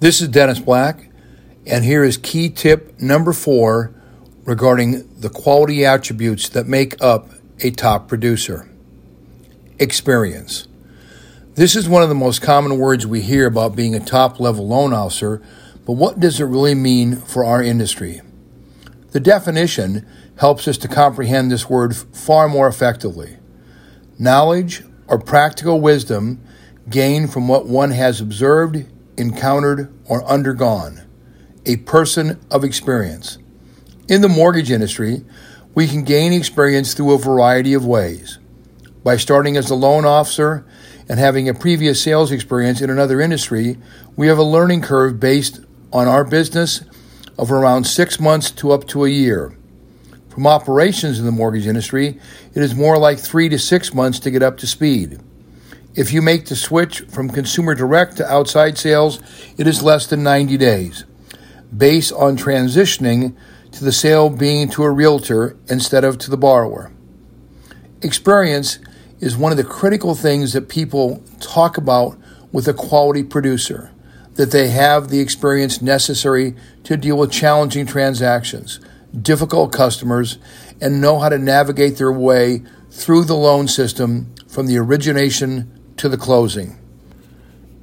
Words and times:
This 0.00 0.22
is 0.22 0.28
Dennis 0.28 0.60
Black, 0.60 1.10
and 1.66 1.84
here 1.84 2.02
is 2.02 2.16
key 2.16 2.48
tip 2.48 2.98
number 3.02 3.34
four 3.34 3.94
regarding 4.46 5.06
the 5.20 5.28
quality 5.28 5.84
attributes 5.84 6.48
that 6.48 6.66
make 6.66 6.96
up 7.02 7.28
a 7.58 7.70
top 7.70 8.08
producer 8.08 8.66
experience. 9.78 10.66
This 11.54 11.76
is 11.76 11.86
one 11.86 12.02
of 12.02 12.08
the 12.08 12.14
most 12.14 12.40
common 12.40 12.78
words 12.78 13.06
we 13.06 13.20
hear 13.20 13.46
about 13.46 13.76
being 13.76 13.94
a 13.94 14.00
top 14.00 14.40
level 14.40 14.66
loan 14.66 14.94
officer, 14.94 15.42
but 15.84 15.92
what 15.92 16.18
does 16.18 16.40
it 16.40 16.44
really 16.44 16.74
mean 16.74 17.16
for 17.16 17.44
our 17.44 17.62
industry? 17.62 18.22
The 19.10 19.20
definition 19.20 20.06
helps 20.38 20.66
us 20.66 20.78
to 20.78 20.88
comprehend 20.88 21.52
this 21.52 21.68
word 21.68 21.94
far 21.94 22.48
more 22.48 22.68
effectively. 22.68 23.36
Knowledge 24.18 24.82
or 25.08 25.18
practical 25.18 25.78
wisdom 25.78 26.40
gained 26.88 27.34
from 27.34 27.48
what 27.48 27.66
one 27.66 27.90
has 27.90 28.22
observed, 28.22 28.86
encountered, 29.20 29.92
or 30.06 30.24
undergone. 30.24 31.02
A 31.66 31.76
person 31.76 32.40
of 32.50 32.64
experience. 32.64 33.38
In 34.08 34.22
the 34.22 34.28
mortgage 34.28 34.70
industry, 34.70 35.24
we 35.74 35.86
can 35.86 36.02
gain 36.02 36.32
experience 36.32 36.94
through 36.94 37.12
a 37.14 37.18
variety 37.18 37.74
of 37.74 37.86
ways. 37.86 38.38
By 39.04 39.16
starting 39.16 39.56
as 39.56 39.70
a 39.70 39.74
loan 39.74 40.04
officer 40.04 40.66
and 41.08 41.18
having 41.18 41.48
a 41.48 41.54
previous 41.54 42.02
sales 42.02 42.32
experience 42.32 42.80
in 42.80 42.90
another 42.90 43.20
industry, 43.20 43.78
we 44.16 44.26
have 44.26 44.38
a 44.38 44.42
learning 44.42 44.82
curve 44.82 45.20
based 45.20 45.60
on 45.92 46.08
our 46.08 46.24
business 46.24 46.82
of 47.38 47.52
around 47.52 47.84
six 47.84 48.18
months 48.18 48.50
to 48.50 48.72
up 48.72 48.86
to 48.88 49.04
a 49.04 49.08
year. 49.08 49.56
From 50.28 50.46
operations 50.46 51.18
in 51.18 51.24
the 51.24 51.32
mortgage 51.32 51.66
industry, 51.66 52.20
it 52.54 52.62
is 52.62 52.74
more 52.74 52.98
like 52.98 53.18
three 53.18 53.48
to 53.48 53.58
six 53.58 53.94
months 53.94 54.18
to 54.20 54.30
get 54.30 54.42
up 54.42 54.56
to 54.58 54.66
speed. 54.66 55.20
If 55.94 56.12
you 56.12 56.22
make 56.22 56.46
the 56.46 56.54
switch 56.54 57.00
from 57.00 57.30
consumer 57.30 57.74
direct 57.74 58.16
to 58.18 58.32
outside 58.32 58.78
sales, 58.78 59.18
it 59.58 59.66
is 59.66 59.82
less 59.82 60.06
than 60.06 60.22
90 60.22 60.56
days, 60.56 61.04
based 61.76 62.12
on 62.12 62.36
transitioning 62.36 63.34
to 63.72 63.84
the 63.84 63.90
sale 63.90 64.30
being 64.30 64.68
to 64.70 64.84
a 64.84 64.90
realtor 64.90 65.56
instead 65.68 66.04
of 66.04 66.16
to 66.18 66.30
the 66.30 66.36
borrower. 66.36 66.92
Experience 68.02 68.78
is 69.18 69.36
one 69.36 69.50
of 69.50 69.58
the 69.58 69.64
critical 69.64 70.14
things 70.14 70.52
that 70.52 70.68
people 70.68 71.24
talk 71.40 71.76
about 71.76 72.16
with 72.52 72.68
a 72.68 72.74
quality 72.74 73.24
producer, 73.24 73.90
that 74.34 74.52
they 74.52 74.68
have 74.68 75.08
the 75.08 75.18
experience 75.18 75.82
necessary 75.82 76.54
to 76.84 76.96
deal 76.96 77.18
with 77.18 77.32
challenging 77.32 77.84
transactions 77.84 78.78
difficult 79.22 79.72
customers 79.72 80.38
and 80.80 81.00
know 81.00 81.18
how 81.18 81.28
to 81.28 81.36
navigate 81.36 81.96
their 81.96 82.12
way 82.12 82.62
through 82.92 83.24
the 83.24 83.34
loan 83.34 83.66
system 83.66 84.32
from 84.46 84.68
the 84.68 84.78
origination 84.78 85.79
to 86.00 86.08
the 86.08 86.16
closing. 86.16 86.78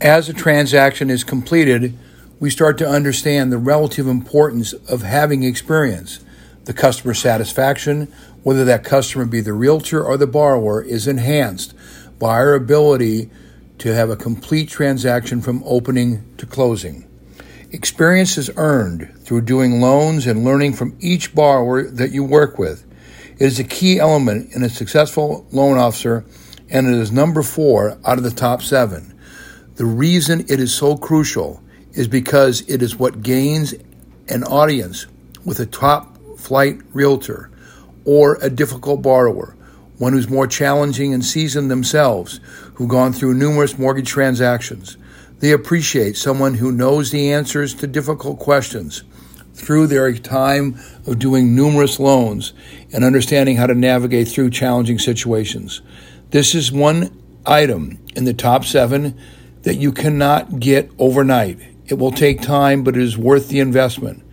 As 0.01 0.27
a 0.27 0.33
transaction 0.33 1.11
is 1.11 1.23
completed, 1.23 1.95
we 2.39 2.49
start 2.49 2.79
to 2.79 2.87
understand 2.87 3.51
the 3.51 3.59
relative 3.59 4.07
importance 4.07 4.73
of 4.73 5.03
having 5.03 5.43
experience. 5.43 6.19
The 6.65 6.73
customer 6.73 7.13
satisfaction, 7.13 8.11
whether 8.41 8.65
that 8.65 8.83
customer 8.83 9.25
be 9.25 9.41
the 9.41 9.53
realtor 9.53 10.03
or 10.03 10.17
the 10.17 10.25
borrower, 10.25 10.81
is 10.81 11.07
enhanced 11.07 11.75
by 12.17 12.29
our 12.29 12.55
ability 12.55 13.29
to 13.77 13.93
have 13.93 14.09
a 14.09 14.15
complete 14.15 14.67
transaction 14.67 15.39
from 15.39 15.61
opening 15.63 16.23
to 16.37 16.47
closing. 16.47 17.07
Experience 17.71 18.35
is 18.35 18.49
earned 18.55 19.13
through 19.19 19.41
doing 19.41 19.79
loans 19.79 20.25
and 20.25 20.43
learning 20.43 20.73
from 20.73 20.97
each 20.99 21.35
borrower 21.35 21.83
that 21.83 22.11
you 22.11 22.23
work 22.23 22.57
with. 22.57 22.83
It 23.33 23.45
is 23.45 23.59
a 23.59 23.63
key 23.63 23.99
element 23.99 24.53
in 24.55 24.63
a 24.63 24.69
successful 24.69 25.45
loan 25.51 25.77
officer, 25.77 26.25
and 26.69 26.87
it 26.87 26.93
is 26.93 27.11
number 27.11 27.41
four 27.41 27.97
out 28.05 28.17
of 28.17 28.23
the 28.23 28.31
top 28.31 28.61
seven. 28.61 29.13
The 29.75 29.85
reason 29.85 30.41
it 30.41 30.59
is 30.59 30.73
so 30.73 30.97
crucial 30.97 31.61
is 31.93 32.07
because 32.07 32.61
it 32.69 32.81
is 32.81 32.97
what 32.97 33.21
gains 33.21 33.73
an 34.27 34.43
audience 34.43 35.07
with 35.45 35.59
a 35.59 35.65
top 35.65 36.17
flight 36.37 36.79
realtor 36.93 37.49
or 38.05 38.37
a 38.41 38.49
difficult 38.49 39.01
borrower, 39.01 39.55
one 39.97 40.13
who's 40.13 40.29
more 40.29 40.47
challenging 40.47 41.13
and 41.13 41.25
seasoned 41.25 41.71
themselves, 41.71 42.39
who've 42.75 42.89
gone 42.89 43.13
through 43.13 43.33
numerous 43.33 43.77
mortgage 43.77 44.09
transactions. 44.09 44.97
They 45.39 45.51
appreciate 45.51 46.17
someone 46.17 46.55
who 46.55 46.71
knows 46.71 47.11
the 47.11 47.31
answers 47.31 47.73
to 47.75 47.87
difficult 47.87 48.39
questions 48.39 49.03
through 49.53 49.87
their 49.87 50.13
time 50.13 50.79
of 51.05 51.19
doing 51.19 51.55
numerous 51.55 51.99
loans 51.99 52.53
and 52.93 53.03
understanding 53.03 53.57
how 53.57 53.67
to 53.67 53.75
navigate 53.75 54.27
through 54.27 54.51
challenging 54.51 54.99
situations. 54.99 55.81
This 56.29 56.53
is 56.53 56.73
one 56.73 57.23
item 57.45 57.99
in 58.13 58.25
the 58.25 58.33
top 58.33 58.65
seven 58.65 59.17
that 59.61 59.75
you 59.75 59.93
cannot 59.93 60.59
get 60.59 60.91
overnight. 60.99 61.57
It 61.85 61.93
will 61.93 62.11
take 62.11 62.41
time, 62.41 62.83
but 62.83 62.97
it 62.97 63.01
is 63.01 63.17
worth 63.17 63.47
the 63.47 63.61
investment. 63.61 64.23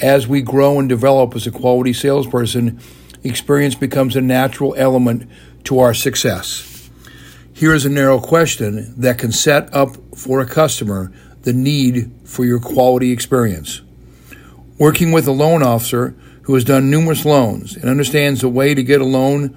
As 0.00 0.26
we 0.26 0.42
grow 0.42 0.80
and 0.80 0.88
develop 0.88 1.36
as 1.36 1.46
a 1.46 1.52
quality 1.52 1.92
salesperson, 1.92 2.80
experience 3.22 3.76
becomes 3.76 4.16
a 4.16 4.20
natural 4.20 4.74
element 4.76 5.30
to 5.64 5.78
our 5.78 5.94
success. 5.94 6.90
Here 7.52 7.72
is 7.72 7.86
a 7.86 7.90
narrow 7.90 8.18
question 8.18 8.92
that 9.00 9.18
can 9.18 9.30
set 9.30 9.72
up 9.72 9.96
for 10.16 10.40
a 10.40 10.46
customer 10.46 11.12
the 11.42 11.52
need 11.52 12.10
for 12.24 12.44
your 12.44 12.58
quality 12.58 13.12
experience. 13.12 13.80
Working 14.76 15.12
with 15.12 15.28
a 15.28 15.32
loan 15.32 15.62
officer 15.62 16.16
who 16.42 16.54
has 16.54 16.64
done 16.64 16.90
numerous 16.90 17.24
loans 17.24 17.76
and 17.76 17.88
understands 17.88 18.40
the 18.40 18.48
way 18.48 18.74
to 18.74 18.82
get 18.82 19.00
a 19.00 19.04
loan 19.04 19.56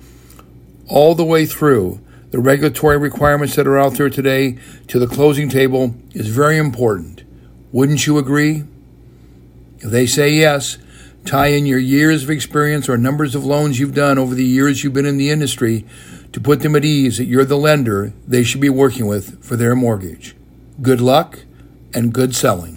all 0.87 1.15
the 1.15 1.25
way 1.25 1.45
through 1.45 1.99
the 2.31 2.39
regulatory 2.39 2.97
requirements 2.97 3.55
that 3.55 3.67
are 3.67 3.77
out 3.77 3.93
there 3.93 4.09
today 4.09 4.57
to 4.87 4.99
the 4.99 5.07
closing 5.07 5.49
table 5.49 5.95
is 6.11 6.27
very 6.27 6.57
important. 6.57 7.23
Wouldn't 7.71 8.05
you 8.05 8.17
agree? 8.17 8.63
If 9.79 9.91
they 9.91 10.05
say 10.05 10.31
yes, 10.31 10.77
tie 11.25 11.47
in 11.47 11.65
your 11.65 11.79
years 11.79 12.23
of 12.23 12.29
experience 12.29 12.89
or 12.89 12.97
numbers 12.97 13.35
of 13.35 13.45
loans 13.45 13.79
you've 13.79 13.93
done 13.93 14.17
over 14.17 14.35
the 14.35 14.43
years 14.43 14.83
you've 14.83 14.93
been 14.93 15.05
in 15.05 15.17
the 15.17 15.29
industry 15.29 15.85
to 16.33 16.41
put 16.41 16.61
them 16.61 16.75
at 16.75 16.85
ease 16.85 17.17
that 17.17 17.25
you're 17.25 17.45
the 17.45 17.57
lender 17.57 18.13
they 18.27 18.43
should 18.43 18.61
be 18.61 18.69
working 18.69 19.07
with 19.07 19.43
for 19.43 19.55
their 19.55 19.75
mortgage. 19.75 20.35
Good 20.81 21.01
luck 21.01 21.39
and 21.93 22.13
good 22.13 22.35
selling. 22.35 22.76